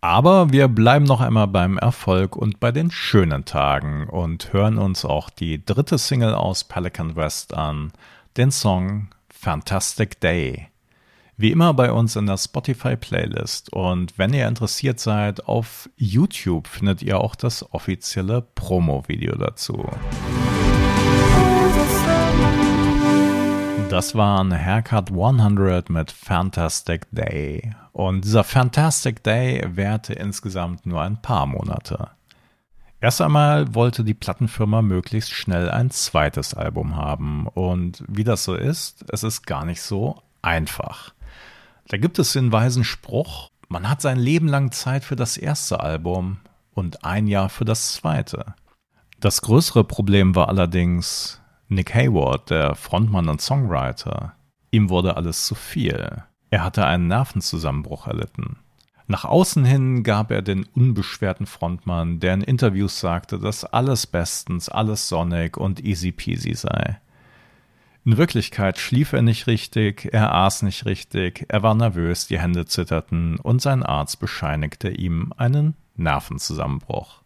Aber 0.00 0.52
wir 0.52 0.68
bleiben 0.68 1.04
noch 1.04 1.20
einmal 1.20 1.48
beim 1.48 1.76
Erfolg 1.76 2.36
und 2.36 2.60
bei 2.60 2.70
den 2.70 2.90
schönen 2.90 3.44
Tagen 3.44 4.08
und 4.08 4.52
hören 4.52 4.78
uns 4.78 5.04
auch 5.04 5.28
die 5.28 5.64
dritte 5.64 5.98
Single 5.98 6.34
aus 6.34 6.64
Pelican 6.64 7.16
West 7.16 7.52
an, 7.54 7.92
den 8.36 8.52
Song 8.52 9.08
Fantastic 9.28 10.20
Day. 10.20 10.68
Wie 11.40 11.52
immer 11.52 11.72
bei 11.72 11.92
uns 11.92 12.16
in 12.16 12.26
der 12.26 12.36
Spotify-Playlist. 12.36 13.72
Und 13.72 14.18
wenn 14.18 14.34
ihr 14.34 14.48
interessiert 14.48 14.98
seid, 14.98 15.46
auf 15.46 15.88
YouTube 15.96 16.66
findet 16.66 17.00
ihr 17.00 17.20
auch 17.20 17.36
das 17.36 17.72
offizielle 17.72 18.42
Promo-Video 18.42 19.36
dazu. 19.36 19.88
Das 23.88 24.16
war 24.16 24.42
ein 24.42 24.52
Haircut 24.52 25.12
100 25.12 25.90
mit 25.90 26.10
Fantastic 26.10 27.06
Day. 27.12 27.72
Und 27.92 28.24
dieser 28.24 28.42
Fantastic 28.42 29.22
Day 29.22 29.64
währte 29.64 30.14
insgesamt 30.14 30.86
nur 30.86 31.02
ein 31.02 31.22
paar 31.22 31.46
Monate. 31.46 32.08
Erst 33.00 33.20
einmal 33.20 33.76
wollte 33.76 34.02
die 34.02 34.14
Plattenfirma 34.14 34.82
möglichst 34.82 35.30
schnell 35.30 35.70
ein 35.70 35.90
zweites 35.92 36.54
Album 36.54 36.96
haben. 36.96 37.46
Und 37.46 38.02
wie 38.08 38.24
das 38.24 38.42
so 38.42 38.56
ist, 38.56 39.04
es 39.12 39.22
ist 39.22 39.46
gar 39.46 39.64
nicht 39.64 39.82
so 39.82 40.20
einfach. 40.42 41.12
Da 41.88 41.96
gibt 41.96 42.18
es 42.18 42.34
den 42.34 42.52
weisen 42.52 42.84
Spruch, 42.84 43.48
man 43.68 43.88
hat 43.88 44.02
sein 44.02 44.18
Leben 44.18 44.46
lang 44.46 44.72
Zeit 44.72 45.04
für 45.04 45.16
das 45.16 45.38
erste 45.38 45.80
Album 45.80 46.38
und 46.74 47.04
ein 47.04 47.26
Jahr 47.26 47.48
für 47.48 47.64
das 47.64 47.94
zweite. 47.94 48.54
Das 49.20 49.40
größere 49.40 49.84
Problem 49.84 50.34
war 50.34 50.48
allerdings 50.48 51.40
Nick 51.68 51.94
Hayward, 51.94 52.50
der 52.50 52.74
Frontmann 52.74 53.28
und 53.28 53.40
Songwriter. 53.40 54.34
Ihm 54.70 54.90
wurde 54.90 55.16
alles 55.16 55.46
zu 55.46 55.54
viel. 55.54 56.24
Er 56.50 56.62
hatte 56.62 56.86
einen 56.86 57.08
Nervenzusammenbruch 57.08 58.06
erlitten. 58.06 58.58
Nach 59.06 59.24
außen 59.24 59.64
hin 59.64 60.02
gab 60.02 60.30
er 60.30 60.42
den 60.42 60.64
unbeschwerten 60.64 61.46
Frontmann, 61.46 62.20
der 62.20 62.34
in 62.34 62.42
Interviews 62.42 63.00
sagte, 63.00 63.38
dass 63.38 63.64
alles 63.64 64.06
bestens, 64.06 64.68
alles 64.68 65.08
sonnig 65.08 65.56
und 65.56 65.82
easy 65.82 66.12
peasy 66.12 66.54
sei. 66.54 67.00
In 68.04 68.16
Wirklichkeit 68.16 68.78
schlief 68.78 69.12
er 69.12 69.22
nicht 69.22 69.46
richtig, 69.46 70.08
er 70.12 70.34
aß 70.34 70.62
nicht 70.62 70.86
richtig, 70.86 71.44
er 71.48 71.62
war 71.62 71.74
nervös, 71.74 72.26
die 72.26 72.38
Hände 72.38 72.64
zitterten 72.66 73.38
und 73.38 73.60
sein 73.60 73.82
Arzt 73.82 74.18
bescheinigte 74.18 74.88
ihm 74.88 75.32
einen 75.36 75.74
Nervenzusammenbruch. 75.96 77.22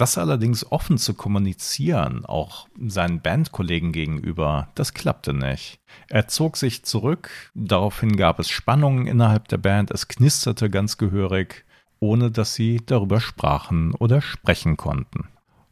Das 0.00 0.16
allerdings 0.16 0.72
offen 0.72 0.96
zu 0.96 1.12
kommunizieren, 1.12 2.24
auch 2.24 2.68
seinen 2.80 3.20
Bandkollegen 3.20 3.92
gegenüber, 3.92 4.68
das 4.74 4.94
klappte 4.94 5.34
nicht. 5.34 5.78
Er 6.08 6.26
zog 6.26 6.56
sich 6.56 6.84
zurück, 6.84 7.30
daraufhin 7.54 8.16
gab 8.16 8.38
es 8.38 8.48
Spannungen 8.48 9.06
innerhalb 9.06 9.48
der 9.48 9.58
Band, 9.58 9.90
es 9.90 10.08
knisterte 10.08 10.70
ganz 10.70 10.96
gehörig, 10.96 11.66
ohne 11.98 12.30
dass 12.30 12.54
sie 12.54 12.80
darüber 12.84 13.20
sprachen 13.20 13.94
oder 13.94 14.22
sprechen 14.22 14.78
konnten. 14.78 15.28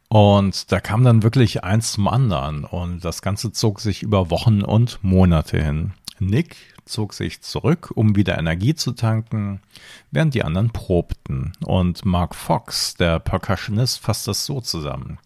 Und 0.09 0.71
da 0.71 0.79
kam 0.79 1.03
dann 1.03 1.21
wirklich 1.21 1.63
eins 1.63 1.93
zum 1.93 2.07
anderen 2.07 2.65
und 2.65 3.05
das 3.05 3.21
Ganze 3.21 3.51
zog 3.51 3.79
sich 3.79 4.01
über 4.01 4.31
Wochen 4.31 4.63
und 4.63 4.97
Monate 5.03 5.63
hin. 5.63 5.93
Nick 6.17 6.55
zog 6.85 7.13
sich 7.13 7.41
zurück, 7.41 7.91
um 7.93 8.15
wieder 8.15 8.37
Energie 8.37 8.73
zu 8.73 8.91
tanken, 8.93 9.61
während 10.09 10.33
die 10.33 10.43
anderen 10.43 10.71
probten. 10.71 11.53
Und 11.63 12.05
Mark 12.05 12.33
Fox, 12.33 12.95
der 12.95 13.19
Percussionist, 13.19 13.99
fasst 13.99 14.27
das 14.27 14.45
so 14.45 14.61
zusammen. 14.61 15.19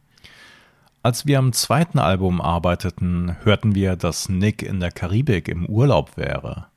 Als 1.02 1.26
wir 1.26 1.40
am 1.40 1.54
zweiten 1.54 2.00
Album 2.00 2.42
arbeiteten, 2.42 3.38
hörten 3.44 3.76
wir, 3.76 3.96
dass 3.96 4.28
Nick 4.28 4.62
in 4.62 4.82
der 4.82 4.92
Karibik 4.92 5.48
im 5.48 5.66
Urlaub 5.66 6.18
wäre. 6.18 6.68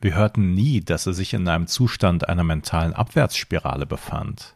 Wir 0.00 0.14
hörten 0.14 0.54
nie, 0.54 0.80
dass 0.80 1.06
er 1.06 1.12
sich 1.12 1.34
in 1.34 1.46
einem 1.48 1.68
Zustand 1.68 2.28
einer 2.28 2.44
mentalen 2.44 2.92
Abwärtsspirale 2.92 3.86
befand. 3.86 4.54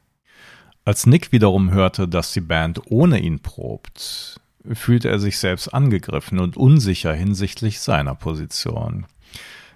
Als 0.84 1.06
Nick 1.06 1.30
wiederum 1.30 1.70
hörte, 1.70 2.08
dass 2.08 2.32
die 2.32 2.40
Band 2.40 2.80
ohne 2.90 3.20
ihn 3.20 3.38
probt, 3.38 4.40
fühlte 4.72 5.08
er 5.08 5.20
sich 5.20 5.38
selbst 5.38 5.68
angegriffen 5.68 6.40
und 6.40 6.56
unsicher 6.56 7.12
hinsichtlich 7.12 7.78
seiner 7.78 8.16
Position. 8.16 9.06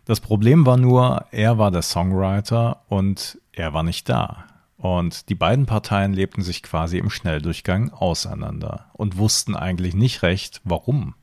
Das 0.05 0.19
Problem 0.19 0.67
war 0.67 0.77
nur, 0.77 1.27
er 1.31 1.59
war 1.59 1.71
der 1.71 1.83
Songwriter 1.83 2.83
und 2.89 3.39
er 3.53 3.73
war 3.73 3.85
nicht 3.85 4.09
da. 4.09 4.47
Und 4.79 5.29
die 5.29 5.37
beiden 5.37 5.67
Parteien 5.67 6.13
lebten 6.13 6.43
sich 6.43 6.63
quasi 6.65 6.99
im 6.99 7.11
Schnelldurchgang 7.11 7.93
auseinander 7.93 8.87
und 8.93 9.17
wussten 9.17 9.55
eigentlich 9.55 9.95
nicht 9.95 10.23
recht, 10.23 10.61
warum. 10.65 11.15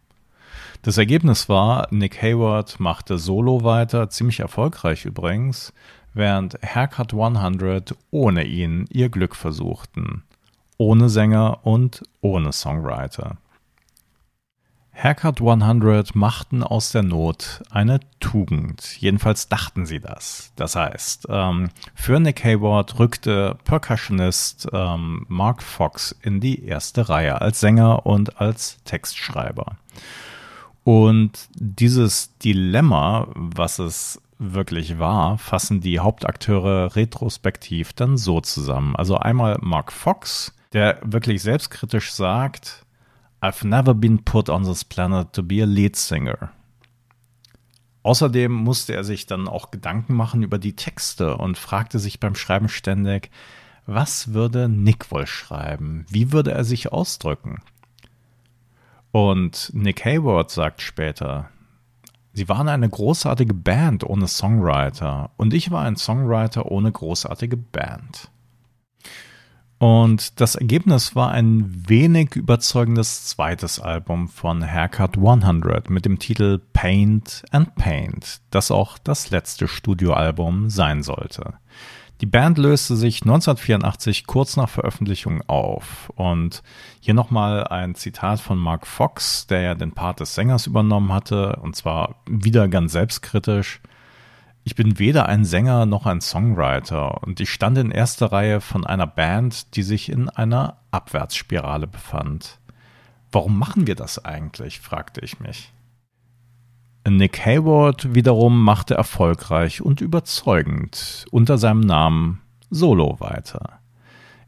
Das 0.81 0.97
Ergebnis 0.97 1.49
war, 1.49 1.87
Nick 1.91 2.21
Hayward 2.21 2.79
machte 2.79 3.17
solo 3.17 3.63
weiter, 3.63 4.09
ziemlich 4.09 4.39
erfolgreich 4.39 5.05
übrigens, 5.05 5.73
während 6.13 6.57
Haircut 6.63 7.13
100 7.13 7.95
ohne 8.11 8.43
ihn 8.43 8.85
ihr 8.89 9.09
Glück 9.09 9.35
versuchten. 9.35 10.23
Ohne 10.77 11.09
Sänger 11.09 11.65
und 11.65 12.03
ohne 12.21 12.51
Songwriter. 12.51 13.37
Haircut 14.95 15.41
100 15.41 16.15
machten 16.15 16.63
aus 16.63 16.91
der 16.91 17.01
Not 17.01 17.63
eine 17.71 17.99
Tugend. 18.19 18.95
Jedenfalls 18.99 19.49
dachten 19.49 19.85
sie 19.85 19.99
das. 19.99 20.53
Das 20.55 20.75
heißt, 20.75 21.27
ähm, 21.29 21.69
für 21.95 22.19
Nick 22.19 22.43
Hayward 22.43 22.99
rückte 22.99 23.57
Percussionist 23.65 24.67
ähm, 24.71 25.25
Mark 25.29 25.63
Fox 25.63 26.15
in 26.21 26.39
die 26.39 26.63
erste 26.65 27.09
Reihe 27.09 27.41
als 27.41 27.59
Sänger 27.59 28.05
und 28.05 28.39
als 28.39 28.77
Textschreiber. 28.85 29.77
Und 30.83 31.47
dieses 31.55 32.37
Dilemma, 32.37 33.27
was 33.33 33.79
es 33.79 34.21
wirklich 34.51 34.99
war, 34.99 35.37
fassen 35.37 35.79
die 35.79 35.99
Hauptakteure 35.99 36.95
retrospektiv 36.95 37.93
dann 37.93 38.17
so 38.17 38.41
zusammen. 38.41 38.95
Also 38.95 39.17
einmal 39.17 39.57
Mark 39.61 39.91
Fox, 39.91 40.53
der 40.73 40.99
wirklich 41.03 41.41
selbstkritisch 41.41 42.11
sagt, 42.11 42.85
I've 43.41 43.65
never 43.65 43.93
been 43.93 44.23
put 44.23 44.49
on 44.49 44.63
this 44.63 44.83
planet 44.83 45.33
to 45.33 45.43
be 45.43 45.61
a 45.63 45.65
lead 45.65 45.95
singer. 45.95 46.51
Außerdem 48.03 48.51
musste 48.51 48.93
er 48.93 49.03
sich 49.03 49.27
dann 49.27 49.47
auch 49.47 49.71
Gedanken 49.71 50.13
machen 50.13 50.43
über 50.43 50.57
die 50.57 50.75
Texte 50.75 51.37
und 51.37 51.57
fragte 51.57 51.99
sich 51.99 52.19
beim 52.19 52.35
Schreiben 52.35 52.67
ständig, 52.67 53.31
was 53.85 54.33
würde 54.33 54.69
Nick 54.69 55.11
wohl 55.11 55.25
schreiben? 55.25 56.05
Wie 56.09 56.31
würde 56.31 56.51
er 56.51 56.63
sich 56.63 56.91
ausdrücken? 56.91 57.61
Und 59.11 59.71
Nick 59.73 60.05
Hayward 60.05 60.49
sagt 60.49 60.81
später, 60.81 61.49
Sie 62.33 62.49
waren 62.49 62.67
eine 62.67 62.89
großartige 62.89 63.53
Band 63.53 64.03
ohne 64.03 64.27
Songwriter 64.27 65.29
und 65.37 65.53
ich 65.53 65.69
war 65.69 65.83
ein 65.83 65.95
Songwriter 65.95 66.71
ohne 66.71 66.91
großartige 66.91 67.57
Band. 67.57 68.31
Und 69.77 70.39
das 70.39 70.55
Ergebnis 70.55 71.15
war 71.15 71.31
ein 71.31 71.89
wenig 71.89 72.35
überzeugendes 72.35 73.25
zweites 73.25 73.79
Album 73.79 74.29
von 74.29 74.65
Haircut 74.65 75.17
100 75.17 75.89
mit 75.89 76.05
dem 76.05 76.19
Titel 76.19 76.59
Paint 76.71 77.43
and 77.51 77.75
Paint, 77.75 78.41
das 78.49 78.71
auch 78.71 78.97
das 78.97 79.29
letzte 79.29 79.67
Studioalbum 79.67 80.69
sein 80.69 81.03
sollte. 81.03 81.55
Die 82.21 82.25
Band 82.25 82.57
löste 82.57 82.95
sich 82.95 83.23
1984 83.23 84.27
kurz 84.27 84.55
nach 84.55 84.69
Veröffentlichung 84.69 85.41
auf. 85.47 86.11
Und 86.15 86.63
hier 87.01 87.13
nochmal 87.13 87.67
ein 87.67 87.95
Zitat 87.95 88.39
von 88.39 88.57
Mark 88.57 88.87
Fox, 88.87 89.47
der 89.47 89.61
ja 89.61 89.75
den 89.75 89.91
Part 89.91 90.19
des 90.19 90.35
Sängers 90.35 90.67
übernommen 90.67 91.11
hatte, 91.11 91.57
und 91.57 91.75
zwar 91.75 92.15
wieder 92.27 92.67
ganz 92.67 92.93
selbstkritisch. 92.93 93.81
Ich 94.65 94.75
bin 94.75 94.97
weder 94.97 95.25
ein 95.27 95.43
Sänger 95.43 95.85
noch 95.85 96.05
ein 96.05 96.21
Songwriter 96.21 97.21
und 97.23 97.41
ich 97.41 97.49
stand 97.49 97.77
in 97.77 97.91
erster 97.91 98.31
Reihe 98.31 98.61
von 98.61 98.85
einer 98.85 99.07
Band, 99.07 99.75
die 99.75 99.83
sich 99.83 100.09
in 100.09 100.29
einer 100.29 100.77
Abwärtsspirale 100.91 101.87
befand. 101.87 102.59
Warum 103.33 103.59
machen 103.59 103.87
wir 103.87 103.95
das 103.95 104.23
eigentlich? 104.23 104.79
fragte 104.79 105.19
ich 105.19 105.41
mich. 105.41 105.73
Nick 107.09 107.45
Hayward 107.45 108.15
wiederum 108.15 108.63
machte 108.63 108.95
erfolgreich 108.95 109.81
und 109.81 110.01
überzeugend 110.01 111.25
unter 111.31 111.57
seinem 111.57 111.81
Namen 111.81 112.41
Solo 112.69 113.19
weiter. 113.19 113.79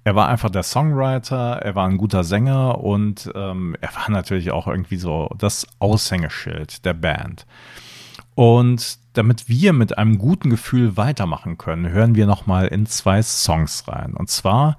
Er 0.03 0.15
war 0.15 0.29
einfach 0.29 0.49
der 0.49 0.63
Songwriter, 0.63 1.61
er 1.63 1.75
war 1.75 1.87
ein 1.87 1.97
guter 1.97 2.23
Sänger 2.23 2.79
und 2.79 3.31
ähm, 3.35 3.75
er 3.81 3.95
war 3.95 4.09
natürlich 4.09 4.51
auch 4.51 4.67
irgendwie 4.67 4.97
so 4.97 5.29
das 5.37 5.67
Aushängeschild 5.79 6.85
der 6.85 6.93
Band. 6.93 7.45
Und 8.35 8.99
damit 9.13 9.49
wir 9.49 9.73
mit 9.73 9.97
einem 9.97 10.17
guten 10.17 10.49
Gefühl 10.49 10.95
weitermachen 10.95 11.57
können, 11.57 11.89
hören 11.89 12.15
wir 12.15 12.27
nochmal 12.27 12.67
in 12.67 12.85
zwei 12.85 13.21
Songs 13.21 13.87
rein. 13.87 14.13
Und 14.13 14.29
zwar 14.29 14.77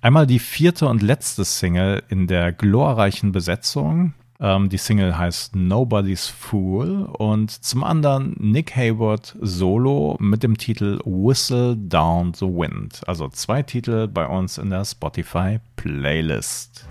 einmal 0.00 0.26
die 0.26 0.38
vierte 0.38 0.88
und 0.88 1.02
letzte 1.02 1.44
Single 1.44 2.02
in 2.08 2.26
der 2.26 2.52
glorreichen 2.52 3.32
Besetzung, 3.32 4.14
Ähm, 4.40 4.68
die 4.68 4.78
Single 4.78 5.16
heißt 5.16 5.54
Nobody's 5.54 6.26
Fool 6.28 7.04
und 7.18 7.50
zum 7.50 7.84
anderen 7.84 8.34
Nick 8.38 8.74
Hayward 8.76 9.36
solo 9.40 10.16
mit 10.20 10.42
dem 10.42 10.58
Titel 10.58 10.98
Whistle 11.04 11.76
Down 11.76 12.34
the 12.34 12.46
Wind. 12.46 13.00
Also 13.06 13.28
zwei 13.28 13.62
Titel 13.62 14.08
bei 14.08 14.26
uns 14.26 14.58
in 14.58 14.70
der 14.70 14.84
Spotify 14.84 15.60
Playlist. 15.76 16.86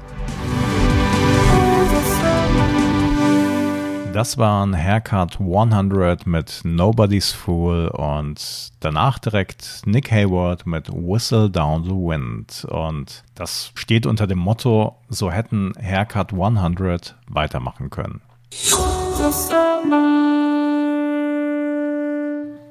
Das 4.13 4.37
waren 4.37 4.77
Haircut 4.77 5.39
100 5.39 6.27
mit 6.27 6.61
Nobody's 6.63 7.31
Fool 7.31 7.87
und 7.87 8.71
danach 8.79 9.17
direkt 9.17 9.81
Nick 9.87 10.11
Hayward 10.11 10.67
mit 10.67 10.87
Whistle 10.89 11.49
Down 11.49 11.83
the 11.83 11.89
Wind. 11.89 12.63
Und 12.69 13.23
das 13.33 13.71
steht 13.73 14.05
unter 14.05 14.27
dem 14.27 14.37
Motto, 14.37 14.97
so 15.09 15.31
hätten 15.31 15.73
Haircut 15.81 16.31
100 16.31 17.15
weitermachen 17.27 17.89
können. 17.89 18.21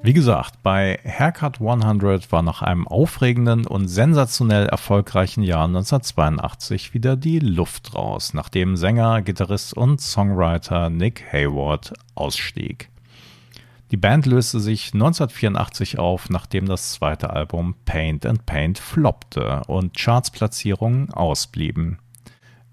Wie 0.04 0.12
gesagt, 0.12 0.64
bei 0.64 0.98
Haircut 1.04 1.60
100 1.60 2.32
war 2.32 2.42
nach 2.42 2.60
einem 2.60 2.88
aufregenden 2.88 3.68
und 3.68 3.86
sensationell 3.86 4.66
erfolgreichen 4.66 5.44
Jahr 5.44 5.66
1982 5.66 6.92
wieder 6.92 7.14
die 7.14 7.38
Luft 7.38 7.94
raus, 7.94 8.34
nachdem 8.34 8.76
Sänger, 8.76 9.22
Gitarrist 9.22 9.74
und 9.74 10.00
Songwriter 10.00 10.90
Nick 10.90 11.32
Hayward 11.32 11.92
ausstieg. 12.16 12.88
Die 13.92 13.96
Band 13.96 14.26
löste 14.26 14.58
sich 14.58 14.92
1984 14.92 16.00
auf, 16.00 16.30
nachdem 16.30 16.66
das 16.66 16.90
zweite 16.90 17.30
Album 17.30 17.76
Paint 17.84 18.26
and 18.26 18.44
Paint 18.44 18.80
floppte 18.80 19.62
und 19.68 19.96
Chartsplatzierungen 19.96 21.12
ausblieben. 21.12 22.01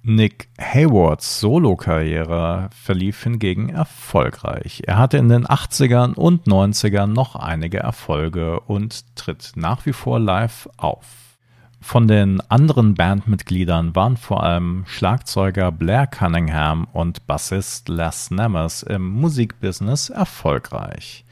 Nick 0.09 0.49
Haywards 0.59 1.39
Solokarriere 1.39 2.71
verlief 2.73 3.21
hingegen 3.21 3.69
erfolgreich. 3.69 4.81
Er 4.87 4.97
hatte 4.97 5.17
in 5.17 5.29
den 5.29 5.45
80ern 5.45 6.15
und 6.15 6.47
90ern 6.47 7.05
noch 7.05 7.35
einige 7.35 7.77
Erfolge 7.77 8.59
und 8.61 9.15
tritt 9.15 9.51
nach 9.53 9.85
wie 9.85 9.93
vor 9.93 10.19
live 10.19 10.67
auf. 10.77 11.05
Von 11.79 12.07
den 12.07 12.41
anderen 12.49 12.95
Bandmitgliedern 12.95 13.95
waren 13.95 14.17
vor 14.17 14.41
allem 14.41 14.83
Schlagzeuger 14.87 15.71
Blair 15.71 16.07
Cunningham 16.07 16.87
und 16.91 17.27
Bassist 17.27 17.87
Les 17.87 18.31
Nemers 18.31 18.81
im 18.81 19.07
Musikbusiness 19.07 20.09
erfolgreich. 20.09 21.23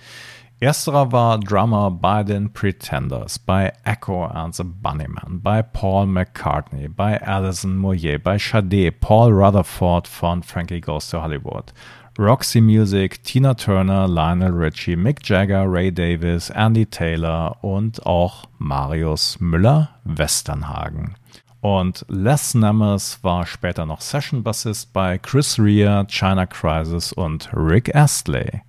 Ersterer 0.59 1.11
war 1.11 1.39
Drummer 1.39 1.91
bei 1.91 2.23
den 2.23 2.51
Pretenders, 2.51 3.37
bei 3.37 3.71
Echo 3.83 4.25
and 4.25 4.55
the 4.55 4.63
Bunnymen, 4.63 5.39
bei 5.43 5.61
Paul 5.61 6.07
McCartney, 6.07 6.87
bei 6.87 7.21
Alison 7.21 7.77
Moyer, 7.77 8.17
bei 8.17 8.39
Sade, 8.39 8.91
Paul 8.91 9.33
Rutherford 9.33 10.07
von 10.07 10.41
Frankie 10.41 10.81
Goes 10.81 11.11
to 11.11 11.21
Hollywood, 11.21 11.73
Roxy 12.17 12.59
Music, 12.59 13.23
Tina 13.23 13.53
Turner, 13.53 14.07
Lionel 14.07 14.51
Richie, 14.51 14.95
Mick 14.95 15.29
Jagger, 15.29 15.65
Ray 15.67 15.91
Davis, 15.91 16.49
Andy 16.49 16.87
Taylor 16.87 17.63
und 17.63 18.03
auch 18.07 18.45
Marius 18.57 19.39
Müller-Westernhagen. 19.39 21.13
Und 21.61 22.03
Les 22.09 22.55
Nemers 22.55 23.23
war 23.23 23.45
später 23.45 23.85
noch 23.85 24.01
Session-Bassist 24.01 24.91
bei 24.91 25.19
Chris 25.19 25.59
Rea, 25.59 26.03
China 26.05 26.47
Crisis 26.47 27.13
und 27.13 27.47
Rick 27.53 27.95
Astley. 27.95 28.63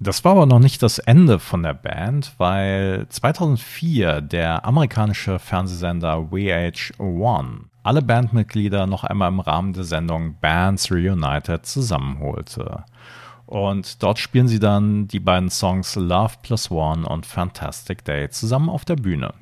Das 0.00 0.24
war 0.24 0.32
aber 0.32 0.46
noch 0.46 0.60
nicht 0.60 0.82
das 0.82 1.00
Ende 1.00 1.40
von 1.40 1.64
der 1.64 1.74
Band, 1.74 2.32
weil 2.38 3.06
2004 3.08 4.20
der 4.20 4.64
amerikanische 4.64 5.40
Fernsehsender 5.40 6.28
VH1 6.30 7.64
alle 7.82 8.02
Bandmitglieder 8.02 8.86
noch 8.86 9.02
einmal 9.02 9.28
im 9.28 9.40
Rahmen 9.40 9.72
der 9.72 9.84
Sendung 9.84 10.36
Bands 10.40 10.92
Reunited 10.92 11.66
zusammenholte. 11.66 12.84
Und 13.46 14.02
dort 14.02 14.18
spielen 14.18 14.46
sie 14.46 14.60
dann 14.60 15.08
die 15.08 15.20
beiden 15.20 15.50
Songs 15.50 15.96
Love 15.96 16.34
Plus 16.42 16.70
One 16.70 17.08
und 17.08 17.24
Fantastic 17.26 18.04
Day 18.04 18.28
zusammen 18.28 18.68
auf 18.68 18.84
der 18.84 18.96
Bühne. 18.96 19.32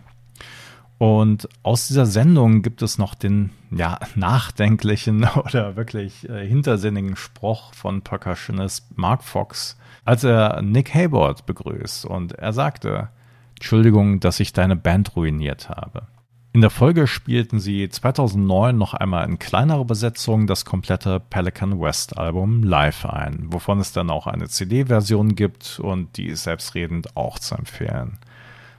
Und 0.98 1.48
aus 1.62 1.88
dieser 1.88 2.06
Sendung 2.06 2.62
gibt 2.62 2.80
es 2.80 2.96
noch 2.96 3.14
den 3.14 3.50
ja, 3.70 3.98
nachdenklichen 4.14 5.24
oder 5.44 5.76
wirklich 5.76 6.28
äh, 6.28 6.46
hintersinnigen 6.46 7.16
Spruch 7.16 7.74
von 7.74 8.00
Percussionist 8.00 8.96
Mark 8.96 9.22
Fox, 9.22 9.76
als 10.06 10.24
er 10.24 10.62
Nick 10.62 10.94
Hayward 10.94 11.46
begrüßt 11.46 12.06
und 12.06 12.32
er 12.32 12.52
sagte, 12.52 13.10
Entschuldigung, 13.56 14.20
dass 14.20 14.40
ich 14.40 14.52
deine 14.52 14.76
Band 14.76 15.16
ruiniert 15.16 15.68
habe. 15.68 16.06
In 16.52 16.62
der 16.62 16.70
Folge 16.70 17.06
spielten 17.06 17.60
sie 17.60 17.86
2009 17.88 18.78
noch 18.78 18.94
einmal 18.94 19.28
in 19.28 19.38
kleinerer 19.38 19.84
Besetzung 19.84 20.46
das 20.46 20.64
komplette 20.64 21.20
Pelican 21.20 21.80
West 21.80 22.16
Album 22.16 22.62
live 22.62 23.04
ein, 23.04 23.52
wovon 23.52 23.78
es 23.78 23.92
dann 23.92 24.08
auch 24.08 24.26
eine 24.26 24.48
CD-Version 24.48 25.34
gibt 25.34 25.78
und 25.80 26.16
die 26.16 26.28
ist 26.28 26.44
selbstredend 26.44 27.14
auch 27.14 27.38
zu 27.38 27.56
empfehlen. 27.56 28.18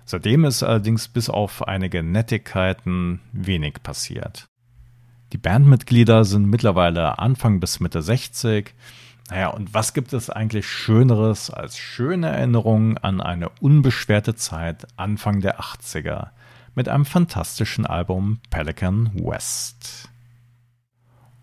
Seitdem 0.05 0.45
ist 0.45 0.63
allerdings 0.63 1.07
bis 1.07 1.29
auf 1.29 1.67
einige 1.67 2.01
Nettigkeiten 2.01 3.19
wenig 3.31 3.83
passiert. 3.83 4.47
Die 5.33 5.37
Bandmitglieder 5.37 6.23
sind 6.23 6.49
mittlerweile 6.49 7.19
Anfang 7.19 7.59
bis 7.59 7.79
Mitte 7.79 8.01
60. 8.01 8.73
Naja, 9.29 9.49
und 9.49 9.73
was 9.73 9.93
gibt 9.93 10.13
es 10.13 10.29
eigentlich 10.29 10.67
Schöneres 10.67 11.49
als 11.49 11.77
schöne 11.77 12.29
Erinnerungen 12.29 12.97
an 12.97 13.19
eine 13.19 13.49
unbeschwerte 13.59 14.35
Zeit 14.35 14.87
Anfang 14.95 15.41
der 15.41 15.59
80er 15.59 16.29
mit 16.75 16.87
einem 16.87 17.05
fantastischen 17.05 17.85
Album 17.85 18.39
Pelican 18.49 19.11
West? 19.15 20.09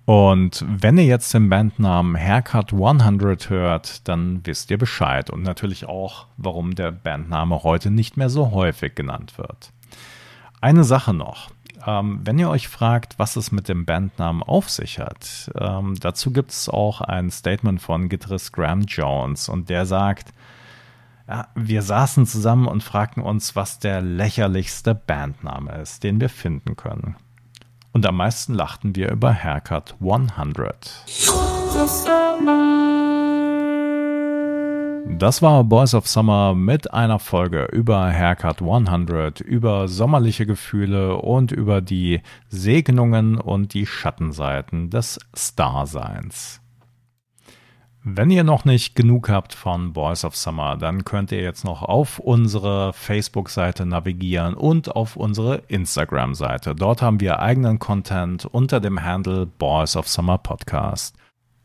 Und 0.06 0.64
wenn 0.66 0.98
ihr 0.98 1.04
jetzt 1.04 1.32
den 1.32 1.48
Bandnamen 1.48 2.16
Haircut 2.16 2.74
100 2.74 3.48
hört, 3.48 4.06
dann 4.06 4.40
wisst 4.44 4.70
ihr 4.70 4.76
Bescheid 4.76 5.30
und 5.30 5.42
natürlich 5.42 5.86
auch, 5.86 6.26
warum 6.36 6.74
der 6.74 6.90
Bandname 6.92 7.62
heute 7.62 7.90
nicht 7.90 8.16
mehr 8.16 8.28
so 8.28 8.50
häufig 8.50 8.94
genannt 8.94 9.38
wird. 9.38 9.72
Eine 10.60 10.84
Sache 10.84 11.14
noch. 11.14 11.50
Ähm, 11.86 12.20
wenn 12.22 12.38
ihr 12.38 12.48
euch 12.48 12.68
fragt, 12.68 13.18
was 13.18 13.36
es 13.36 13.52
mit 13.52 13.68
dem 13.68 13.84
Bandnamen 13.84 14.42
auf 14.42 14.70
sich 14.70 14.98
hat, 14.98 15.50
ähm, 15.58 15.96
dazu 16.00 16.32
gibt 16.32 16.50
es 16.50 16.68
auch 16.68 17.00
ein 17.00 17.30
Statement 17.30 17.80
von 17.82 18.08
Gitarrist 18.08 18.52
Graham 18.52 18.82
Jones 18.82 19.48
und 19.48 19.68
der 19.68 19.84
sagt, 19.84 20.32
ja, 21.28 21.48
wir 21.54 21.82
saßen 21.82 22.26
zusammen 22.26 22.66
und 22.68 22.82
fragten 22.82 23.22
uns, 23.22 23.56
was 23.56 23.78
der 23.78 24.02
lächerlichste 24.02 24.94
Bandname 24.94 25.72
ist, 25.80 26.02
den 26.04 26.20
wir 26.20 26.28
finden 26.28 26.76
können. 26.76 27.16
Und 27.92 28.04
am 28.06 28.16
meisten 28.16 28.54
lachten 28.54 28.96
wir 28.96 29.10
über 29.10 29.32
Haircut 29.32 29.94
100. 30.00 31.04
Das 35.06 35.42
war 35.42 35.64
Boys 35.64 35.94
of 35.94 36.06
Summer 36.06 36.54
mit 36.54 36.92
einer 36.92 37.18
Folge 37.18 37.68
über 37.72 38.10
Haircut 38.10 38.62
100, 38.62 39.40
über 39.40 39.86
sommerliche 39.86 40.46
Gefühle 40.46 41.16
und 41.16 41.52
über 41.52 41.80
die 41.80 42.20
Segnungen 42.48 43.38
und 43.38 43.74
die 43.74 43.86
Schattenseiten 43.86 44.90
des 44.90 45.18
Starseins. 45.34 46.60
Wenn 48.02 48.30
ihr 48.30 48.44
noch 48.44 48.66
nicht 48.66 48.96
genug 48.96 49.30
habt 49.30 49.54
von 49.54 49.94
Boys 49.94 50.26
of 50.26 50.36
Summer, 50.36 50.76
dann 50.76 51.04
könnt 51.04 51.32
ihr 51.32 51.40
jetzt 51.40 51.64
noch 51.64 51.82
auf 51.82 52.18
unsere 52.18 52.92
Facebook-Seite 52.92 53.86
navigieren 53.86 54.52
und 54.52 54.94
auf 54.94 55.16
unsere 55.16 55.62
Instagram-Seite. 55.68 56.74
Dort 56.74 57.00
haben 57.00 57.20
wir 57.20 57.40
eigenen 57.40 57.78
Content 57.78 58.44
unter 58.44 58.80
dem 58.80 59.02
Handle 59.02 59.46
Boys 59.46 59.96
of 59.96 60.06
Summer 60.06 60.36
Podcast. 60.36 61.16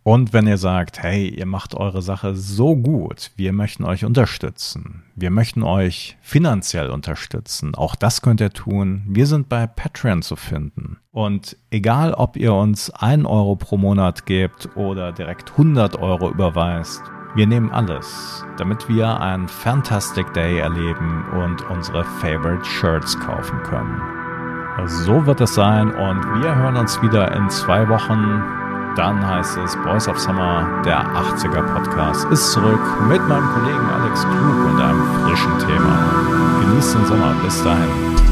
Und 0.03 0.33
wenn 0.33 0.47
ihr 0.47 0.57
sagt, 0.57 1.03
hey, 1.03 1.27
ihr 1.27 1.45
macht 1.45 1.75
eure 1.75 2.01
Sache 2.01 2.33
so 2.33 2.75
gut, 2.75 3.31
wir 3.35 3.53
möchten 3.53 3.83
euch 3.83 4.05
unterstützen, 4.05 5.03
wir 5.15 5.29
möchten 5.29 5.61
euch 5.61 6.17
finanziell 6.21 6.89
unterstützen, 6.89 7.75
auch 7.75 7.95
das 7.95 8.21
könnt 8.21 8.41
ihr 8.41 8.51
tun. 8.51 9.03
Wir 9.07 9.27
sind 9.27 9.49
bei 9.49 9.67
Patreon 9.67 10.21
zu 10.21 10.35
finden. 10.35 10.97
Und 11.11 11.57
egal, 11.69 12.13
ob 12.13 12.37
ihr 12.37 12.53
uns 12.53 12.89
ein 12.91 13.25
Euro 13.25 13.55
pro 13.55 13.77
Monat 13.77 14.25
gebt 14.25 14.75
oder 14.75 15.11
direkt 15.11 15.51
100 15.51 15.97
Euro 15.97 16.29
überweist, 16.29 17.01
wir 17.35 17.45
nehmen 17.45 17.69
alles, 17.69 18.43
damit 18.57 18.89
wir 18.89 19.19
einen 19.19 19.47
Fantastic 19.47 20.33
Day 20.33 20.59
erleben 20.59 21.25
und 21.33 21.61
unsere 21.69 22.03
Favorite 22.03 22.65
Shirts 22.65 23.19
kaufen 23.19 23.61
können. 23.63 24.01
So 24.87 25.25
wird 25.25 25.41
es 25.41 25.53
sein 25.53 25.91
und 25.91 26.41
wir 26.41 26.55
hören 26.55 26.77
uns 26.77 27.01
wieder 27.01 27.31
in 27.35 27.49
zwei 27.49 27.87
Wochen 27.89 28.58
dann 28.95 29.25
heißt 29.25 29.57
es 29.57 29.75
Boys 29.77 30.07
of 30.07 30.19
Summer, 30.19 30.81
der 30.85 30.99
80er 30.99 31.61
Podcast, 31.73 32.25
ist 32.31 32.51
zurück 32.51 32.81
mit 33.07 33.25
meinem 33.27 33.49
Kollegen 33.53 33.89
Alex 33.89 34.21
Klug 34.21 34.65
und 34.65 34.81
einem 34.81 35.03
frischen 35.23 35.59
Thema. 35.59 36.59
Genießt 36.61 36.95
den 36.95 37.05
Sommer. 37.05 37.33
Bis 37.43 37.63
dahin. 37.63 38.28